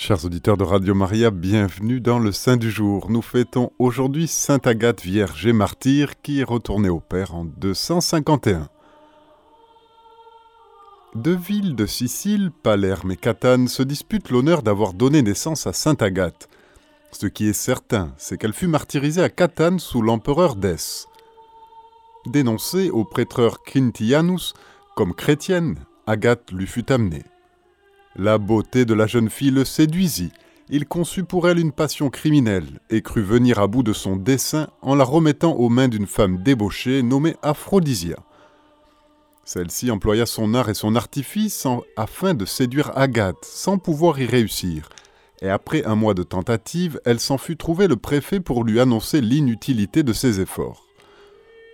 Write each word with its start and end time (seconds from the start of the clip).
Chers 0.00 0.24
auditeurs 0.24 0.56
de 0.56 0.62
Radio 0.62 0.94
Maria, 0.94 1.32
bienvenue 1.32 2.00
dans 2.00 2.20
le 2.20 2.30
Saint 2.30 2.56
du 2.56 2.70
jour. 2.70 3.10
Nous 3.10 3.20
fêtons 3.20 3.72
aujourd'hui 3.80 4.28
Sainte 4.28 4.68
Agathe 4.68 5.02
Vierge 5.02 5.44
et 5.44 5.52
Martyre 5.52 6.22
qui 6.22 6.38
est 6.38 6.44
retournée 6.44 6.88
au 6.88 7.00
Père 7.00 7.34
en 7.34 7.44
251. 7.44 8.68
Deux 11.16 11.34
villes 11.34 11.74
de 11.74 11.84
Sicile, 11.84 12.52
Palerme 12.62 13.10
et 13.10 13.16
Catane, 13.16 13.66
se 13.66 13.82
disputent 13.82 14.30
l'honneur 14.30 14.62
d'avoir 14.62 14.92
donné 14.92 15.20
naissance 15.20 15.66
à 15.66 15.72
Sainte 15.72 16.00
Agathe. 16.00 16.48
Ce 17.10 17.26
qui 17.26 17.48
est 17.48 17.52
certain, 17.52 18.14
c'est 18.18 18.38
qu'elle 18.38 18.52
fut 18.52 18.68
martyrisée 18.68 19.24
à 19.24 19.30
Catane 19.30 19.80
sous 19.80 20.00
l'empereur 20.00 20.54
Dès. 20.54 21.08
Dénoncée 22.24 22.88
au 22.90 23.04
prêtreur 23.04 23.64
Quintianus 23.64 24.54
comme 24.94 25.12
chrétienne, 25.12 25.74
Agathe 26.06 26.52
lui 26.52 26.68
fut 26.68 26.92
amenée. 26.92 27.24
La 28.16 28.38
beauté 28.38 28.84
de 28.84 28.94
la 28.94 29.06
jeune 29.06 29.30
fille 29.30 29.50
le 29.50 29.64
séduisit. 29.64 30.32
Il 30.70 30.86
conçut 30.86 31.24
pour 31.24 31.48
elle 31.48 31.58
une 31.58 31.72
passion 31.72 32.10
criminelle 32.10 32.80
et 32.90 33.00
crut 33.00 33.24
venir 33.24 33.58
à 33.58 33.66
bout 33.66 33.82
de 33.82 33.92
son 33.92 34.16
dessein 34.16 34.68
en 34.82 34.94
la 34.94 35.04
remettant 35.04 35.52
aux 35.52 35.68
mains 35.68 35.88
d'une 35.88 36.06
femme 36.06 36.42
débauchée 36.42 37.02
nommée 37.02 37.36
Aphrodisia. 37.42 38.16
Celle-ci 39.44 39.90
employa 39.90 40.26
son 40.26 40.52
art 40.54 40.68
et 40.68 40.74
son 40.74 40.94
artifice 40.94 41.66
afin 41.96 42.34
de 42.34 42.44
séduire 42.44 42.92
Agathe, 42.96 43.42
sans 43.44 43.78
pouvoir 43.78 44.20
y 44.20 44.26
réussir. 44.26 44.90
Et 45.40 45.48
après 45.48 45.84
un 45.84 45.94
mois 45.94 46.14
de 46.14 46.22
tentative, 46.22 47.00
elle 47.04 47.20
s'en 47.20 47.38
fut 47.38 47.56
trouver 47.56 47.86
le 47.86 47.96
préfet 47.96 48.40
pour 48.40 48.64
lui 48.64 48.80
annoncer 48.80 49.20
l'inutilité 49.20 50.02
de 50.02 50.12
ses 50.12 50.40
efforts. 50.40 50.84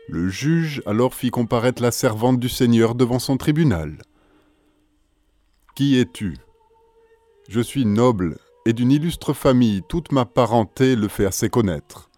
Le 0.09 0.29
juge 0.29 0.83
alors 0.87 1.15
fit 1.15 1.31
comparaître 1.31 1.83
la 1.83 1.91
servante 1.91 2.39
du 2.39 2.49
Seigneur 2.49 2.95
devant 2.95 3.19
son 3.19 3.39
tribunal. 3.39 3.97
Qui 5.75 5.99
es-tu? 5.99 6.37
Je 7.49 7.61
suis 7.61 7.85
noble 7.85 8.39
et 8.65 8.73
d'une 8.73 8.93
illustre 8.93 9.33
famille, 9.33 9.83
toute 9.89 10.13
ma 10.13 10.25
parenté 10.25 10.95
le 10.95 11.09
fait 11.09 11.27
assez 11.27 11.49
connaître. 11.49 12.11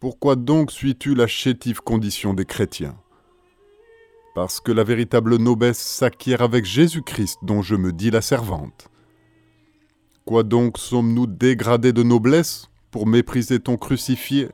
Pourquoi 0.00 0.34
donc 0.34 0.72
suis-tu 0.72 1.14
la 1.14 1.28
chétive 1.28 1.80
condition 1.80 2.34
des 2.34 2.44
chrétiens? 2.44 2.96
Parce 4.34 4.58
que 4.58 4.72
la 4.72 4.82
véritable 4.82 5.36
noblesse 5.36 5.78
s'acquiert 5.78 6.42
avec 6.42 6.64
Jésus-Christ 6.64 7.38
dont 7.42 7.62
je 7.62 7.76
me 7.76 7.92
dis 7.92 8.10
la 8.10 8.20
servante. 8.20 8.88
Quoi 10.24 10.42
donc 10.42 10.76
sommes-nous 10.76 11.28
dégradés 11.28 11.92
de 11.92 12.02
noblesse 12.02 12.66
pour 12.90 13.06
mépriser 13.06 13.60
ton 13.60 13.76
crucifié? 13.76 14.48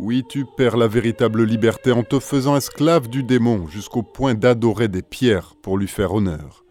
Oui, 0.00 0.24
tu 0.28 0.44
perds 0.44 0.76
la 0.76 0.86
véritable 0.86 1.42
liberté 1.42 1.90
en 1.90 2.04
te 2.04 2.20
faisant 2.20 2.56
esclave 2.56 3.08
du 3.08 3.24
démon 3.24 3.66
jusqu'au 3.66 4.02
point 4.02 4.34
d'adorer 4.34 4.86
des 4.86 5.02
pierres 5.02 5.54
pour 5.60 5.76
lui 5.76 5.88
faire 5.88 6.14
honneur. 6.14 6.64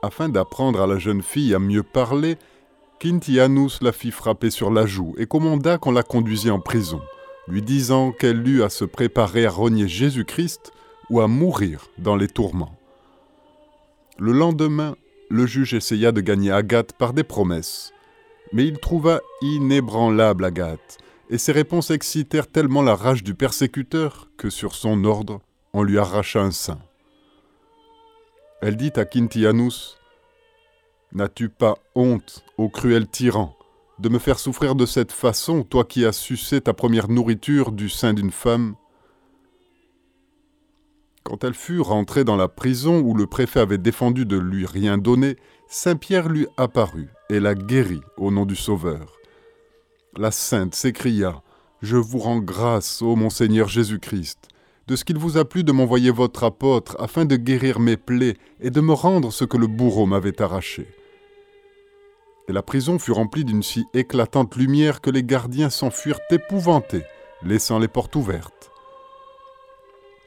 Afin 0.00 0.30
d'apprendre 0.30 0.80
à 0.80 0.86
la 0.86 0.98
jeune 0.98 1.22
fille 1.22 1.54
à 1.54 1.58
mieux 1.58 1.82
parler, 1.82 2.36
Quintianus 2.98 3.82
la 3.82 3.92
fit 3.92 4.10
frapper 4.10 4.48
sur 4.48 4.70
la 4.70 4.86
joue 4.86 5.14
et 5.18 5.26
commanda 5.26 5.76
qu'on 5.76 5.92
la 5.92 6.02
conduisît 6.02 6.50
en 6.50 6.60
prison, 6.60 7.00
lui 7.46 7.60
disant 7.60 8.10
qu'elle 8.10 8.46
eut 8.48 8.62
à 8.62 8.70
se 8.70 8.86
préparer 8.86 9.44
à 9.44 9.50
renier 9.50 9.86
Jésus-Christ 9.86 10.72
ou 11.10 11.20
à 11.20 11.28
mourir 11.28 11.90
dans 11.98 12.16
les 12.16 12.28
tourments. 12.28 12.74
Le 14.18 14.32
lendemain, 14.32 14.96
le 15.28 15.44
juge 15.44 15.74
essaya 15.74 16.10
de 16.10 16.22
gagner 16.22 16.52
Agathe 16.52 16.94
par 16.94 17.12
des 17.12 17.24
promesses, 17.24 17.92
mais 18.54 18.66
il 18.66 18.78
trouva 18.78 19.20
inébranlable 19.42 20.46
Agathe, 20.46 20.98
et 21.30 21.38
ses 21.38 21.52
réponses 21.52 21.90
excitèrent 21.90 22.50
tellement 22.50 22.82
la 22.82 22.94
rage 22.94 23.22
du 23.22 23.34
persécuteur 23.34 24.30
que 24.36 24.50
sur 24.50 24.74
son 24.74 25.04
ordre, 25.04 25.40
on 25.72 25.82
lui 25.82 25.98
arracha 25.98 26.40
un 26.40 26.50
sein. 26.50 26.78
Elle 28.60 28.76
dit 28.76 28.92
à 28.96 29.04
Quintianus 29.04 29.98
N'as-tu 31.12 31.48
pas 31.48 31.74
honte, 31.94 32.44
ô 32.58 32.68
cruel 32.68 33.06
tyran, 33.06 33.56
de 33.98 34.08
me 34.08 34.18
faire 34.18 34.38
souffrir 34.38 34.74
de 34.74 34.84
cette 34.84 35.12
façon, 35.12 35.62
toi 35.62 35.84
qui 35.84 36.04
as 36.04 36.12
sucé 36.12 36.60
ta 36.60 36.74
première 36.74 37.08
nourriture 37.08 37.72
du 37.72 37.88
sein 37.88 38.14
d'une 38.14 38.30
femme? 38.30 38.74
Quand 41.24 41.44
elle 41.44 41.54
fut 41.54 41.80
rentrée 41.80 42.24
dans 42.24 42.36
la 42.36 42.48
prison 42.48 43.00
où 43.00 43.14
le 43.14 43.26
préfet 43.26 43.60
avait 43.60 43.78
défendu 43.78 44.24
de 44.24 44.38
lui 44.38 44.66
rien 44.66 44.98
donner, 44.98 45.36
Saint 45.66 45.96
Pierre 45.96 46.28
lui 46.28 46.46
apparut 46.56 47.10
et 47.28 47.40
la 47.40 47.54
guérit 47.54 48.00
au 48.16 48.30
nom 48.30 48.46
du 48.46 48.56
Sauveur. 48.56 49.17
La 50.16 50.30
sainte 50.30 50.74
s'écria 50.74 51.42
Je 51.82 51.96
vous 51.96 52.18
rends 52.18 52.38
grâce, 52.38 53.02
ô 53.02 53.14
mon 53.14 53.30
Seigneur 53.30 53.68
Jésus-Christ, 53.68 54.48
de 54.86 54.96
ce 54.96 55.04
qu'il 55.04 55.18
vous 55.18 55.36
a 55.36 55.44
plu 55.44 55.64
de 55.64 55.72
m'envoyer 55.72 56.10
votre 56.10 56.44
apôtre 56.44 56.96
afin 56.98 57.26
de 57.26 57.36
guérir 57.36 57.78
mes 57.78 57.98
plaies 57.98 58.36
et 58.60 58.70
de 58.70 58.80
me 58.80 58.94
rendre 58.94 59.30
ce 59.32 59.44
que 59.44 59.58
le 59.58 59.66
bourreau 59.66 60.06
m'avait 60.06 60.40
arraché. 60.40 60.88
Et 62.48 62.52
la 62.52 62.62
prison 62.62 62.98
fut 62.98 63.12
remplie 63.12 63.44
d'une 63.44 63.62
si 63.62 63.84
éclatante 63.92 64.56
lumière 64.56 65.02
que 65.02 65.10
les 65.10 65.22
gardiens 65.22 65.70
s'enfuirent 65.70 66.20
épouvantés, 66.30 67.04
laissant 67.42 67.78
les 67.78 67.88
portes 67.88 68.16
ouvertes. 68.16 68.70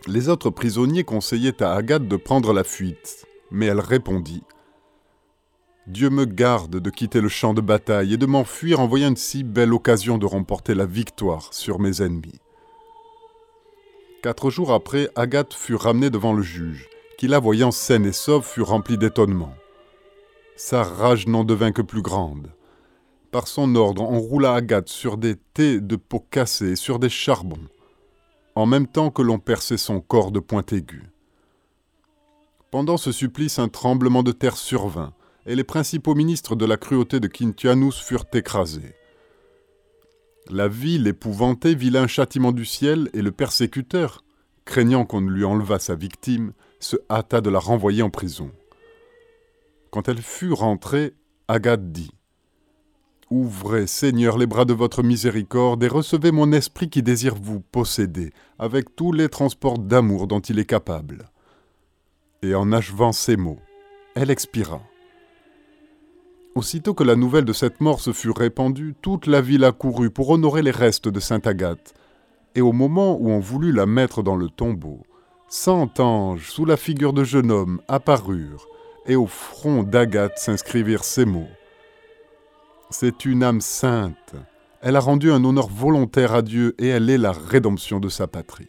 Les 0.07 0.29
autres 0.29 0.51
prisonniers 0.51 1.03
conseillaient 1.03 1.61
à 1.61 1.73
Agathe 1.73 2.07
de 2.07 2.15
prendre 2.17 2.53
la 2.53 2.63
fuite, 2.63 3.25
mais 3.49 3.65
elle 3.65 3.79
répondit 3.79 4.43
Dieu 5.91 6.09
me 6.09 6.23
garde 6.23 6.77
de 6.77 6.89
quitter 6.89 7.19
le 7.19 7.27
champ 7.27 7.53
de 7.53 7.59
bataille 7.59 8.13
et 8.13 8.17
de 8.17 8.25
m'enfuir 8.25 8.79
en 8.79 8.87
voyant 8.87 9.09
une 9.09 9.17
si 9.17 9.43
belle 9.43 9.73
occasion 9.73 10.17
de 10.17 10.25
remporter 10.25 10.73
la 10.73 10.85
victoire 10.85 11.53
sur 11.53 11.79
mes 11.79 12.01
ennemis. 12.01 12.39
Quatre 14.23 14.49
jours 14.49 14.71
après, 14.71 15.09
Agathe 15.15 15.53
fut 15.53 15.75
ramenée 15.75 16.09
devant 16.09 16.31
le 16.31 16.43
juge, 16.43 16.87
qui 17.17 17.27
la 17.27 17.39
voyant 17.39 17.71
saine 17.71 18.05
et 18.05 18.13
sauve 18.13 18.45
fut 18.45 18.61
rempli 18.61 18.97
d'étonnement. 18.97 19.53
Sa 20.55 20.81
rage 20.81 21.27
n'en 21.27 21.43
devint 21.43 21.73
que 21.73 21.81
plus 21.81 22.01
grande. 22.01 22.53
Par 23.31 23.49
son 23.49 23.75
ordre, 23.75 24.03
on 24.03 24.19
roula 24.21 24.53
Agathe 24.53 24.87
sur 24.87 25.17
des 25.17 25.35
tés 25.53 25.81
de 25.81 25.97
peau 25.97 26.25
cassée 26.31 26.71
et 26.71 26.75
sur 26.77 26.99
des 26.99 27.09
charbons, 27.09 27.67
en 28.55 28.65
même 28.65 28.87
temps 28.87 29.11
que 29.11 29.21
l'on 29.21 29.39
perçait 29.39 29.75
son 29.75 29.99
corps 29.99 30.31
de 30.31 30.39
pointe 30.39 30.71
aiguë. 30.71 31.09
Pendant 32.71 32.95
ce 32.95 33.11
supplice, 33.11 33.59
un 33.59 33.67
tremblement 33.67 34.23
de 34.23 34.31
terre 34.31 34.55
survint, 34.55 35.13
et 35.45 35.55
les 35.55 35.63
principaux 35.63 36.15
ministres 36.15 36.55
de 36.55 36.65
la 36.65 36.77
cruauté 36.77 37.19
de 37.19 37.27
Quintianus 37.27 37.99
furent 37.99 38.25
écrasés. 38.33 38.95
La 40.49 40.67
ville 40.67 41.07
épouvantée 41.07 41.75
vit 41.75 41.95
un 41.97 42.07
châtiment 42.07 42.51
du 42.51 42.65
ciel 42.65 43.09
et 43.13 43.21
le 43.21 43.31
persécuteur, 43.31 44.23
craignant 44.65 45.05
qu'on 45.05 45.21
ne 45.21 45.29
lui 45.29 45.45
enlevât 45.45 45.79
sa 45.79 45.95
victime, 45.95 46.53
se 46.79 46.97
hâta 47.09 47.41
de 47.41 47.49
la 47.49 47.59
renvoyer 47.59 48.01
en 48.01 48.09
prison. 48.09 48.51
Quand 49.91 50.07
elle 50.07 50.21
fut 50.21 50.53
rentrée, 50.53 51.13
Agathe 51.47 51.91
dit 51.91 52.11
Ouvrez, 53.29 53.87
Seigneur, 53.87 54.37
les 54.37 54.45
bras 54.45 54.65
de 54.65 54.73
votre 54.73 55.03
miséricorde 55.03 55.81
et 55.83 55.87
recevez 55.87 56.31
mon 56.31 56.51
esprit 56.51 56.89
qui 56.89 57.01
désire 57.01 57.35
vous 57.35 57.61
posséder, 57.61 58.33
avec 58.59 58.93
tous 58.95 59.13
les 59.13 59.29
transports 59.29 59.79
d'amour 59.79 60.27
dont 60.27 60.41
il 60.41 60.59
est 60.59 60.65
capable. 60.65 61.29
Et 62.41 62.55
en 62.55 62.73
achevant 62.73 63.13
ces 63.13 63.37
mots, 63.37 63.61
elle 64.15 64.31
expira. 64.31 64.81
Aussitôt 66.53 66.93
que 66.93 67.05
la 67.05 67.15
nouvelle 67.15 67.45
de 67.45 67.53
cette 67.53 67.79
mort 67.79 68.01
se 68.01 68.11
fut 68.11 68.31
répandue, 68.31 68.93
toute 69.01 69.25
la 69.25 69.39
ville 69.39 69.63
accourut 69.63 70.09
pour 70.09 70.29
honorer 70.29 70.61
les 70.61 70.71
restes 70.71 71.07
de 71.07 71.19
sainte 71.21 71.47
Agathe. 71.47 71.93
Et 72.55 72.61
au 72.61 72.73
moment 72.73 73.17
où 73.17 73.29
on 73.29 73.39
voulut 73.39 73.71
la 73.71 73.85
mettre 73.85 74.21
dans 74.21 74.35
le 74.35 74.49
tombeau, 74.49 74.99
cent 75.47 75.89
anges, 75.99 76.49
sous 76.49 76.65
la 76.65 76.75
figure 76.75 77.13
de 77.13 77.23
jeune 77.23 77.51
homme, 77.51 77.81
apparurent, 77.87 78.67
et 79.05 79.15
au 79.15 79.27
front 79.27 79.83
d'Agathe 79.83 80.37
s'inscrivirent 80.37 81.05
ces 81.05 81.23
mots. 81.23 81.47
C'est 82.89 83.23
une 83.23 83.43
âme 83.43 83.61
sainte. 83.61 84.35
Elle 84.81 84.97
a 84.97 84.99
rendu 84.99 85.31
un 85.31 85.43
honneur 85.45 85.69
volontaire 85.69 86.33
à 86.33 86.41
Dieu 86.41 86.75
et 86.77 86.87
elle 86.87 87.09
est 87.09 87.17
la 87.17 87.31
rédemption 87.31 88.01
de 88.01 88.09
sa 88.09 88.27
patrie. 88.27 88.67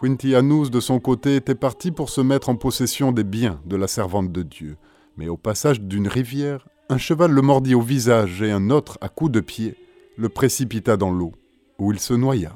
Quintianus, 0.00 0.70
de 0.70 0.80
son 0.80 1.00
côté, 1.00 1.36
était 1.36 1.56
parti 1.56 1.90
pour 1.90 2.08
se 2.08 2.20
mettre 2.20 2.48
en 2.48 2.56
possession 2.56 3.10
des 3.10 3.24
biens 3.24 3.60
de 3.66 3.74
la 3.76 3.88
servante 3.88 4.30
de 4.30 4.42
Dieu 4.42 4.76
mais 5.16 5.28
au 5.28 5.36
passage 5.36 5.80
d'une 5.80 6.08
rivière, 6.08 6.66
un 6.88 6.98
cheval 6.98 7.30
le 7.30 7.42
mordit 7.42 7.74
au 7.74 7.80
visage 7.80 8.42
et 8.42 8.50
un 8.50 8.70
autre, 8.70 8.98
à 9.00 9.08
coups 9.08 9.32
de 9.32 9.40
pied, 9.40 9.76
le 10.16 10.28
précipita 10.28 10.96
dans 10.96 11.10
l'eau, 11.10 11.32
où 11.78 11.92
il 11.92 11.98
se 11.98 12.14
noya. 12.14 12.52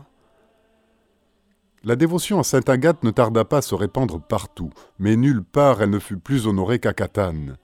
La 1.85 1.97
dévotion 1.97 2.41
à 2.41 2.43
Sainte 2.43 2.69
Agathe 2.69 3.05
ne 3.05 3.11
tarda 3.11 3.44
pas 3.44 3.58
à 3.58 3.62
se 3.62 3.75
répandre 3.75 4.20
partout, 4.20 4.70
mais 4.99 5.17
nulle 5.17 5.44
part 5.44 5.82
elle 5.82 5.91
ne 5.91 5.99
fut 5.99 6.19
plus 6.19 6.47
honorée 6.47 6.81
qu'à 6.81 6.93
Catane. 6.93 7.56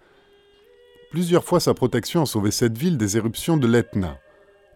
Plusieurs 1.11 1.45
fois 1.45 1.61
sa 1.61 1.75
protection 1.75 2.23
a 2.23 2.27
sauvé 2.27 2.51
cette 2.51 2.79
ville 2.79 2.97
des 2.97 3.17
éruptions 3.17 3.57
de 3.57 3.67
l'Etna, 3.67 4.19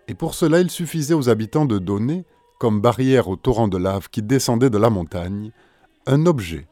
et 0.09 0.15
pour 0.15 0.35
cela 0.35 0.61
il 0.61 0.71
suffisait 0.71 1.15
aux 1.15 1.29
habitants 1.29 1.65
de 1.65 1.79
donner, 1.79 2.25
comme 2.59 2.81
barrière 2.81 3.29
au 3.29 3.37
torrent 3.37 3.69
de 3.69 3.79
lave 3.79 4.09
qui 4.11 4.23
descendait 4.23 4.71
de 4.71 4.79
la 4.79 4.91
montagne, 4.91 5.53
un 6.07 6.27
objet 6.27 6.67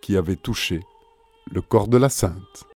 qui 0.00 0.16
avait 0.16 0.36
touché 0.36 0.80
le 1.50 1.62
corps 1.62 1.88
de 1.88 1.96
la 1.96 2.08
sainte. 2.08 2.66